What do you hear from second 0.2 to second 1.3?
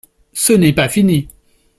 Ce n’est pas fini.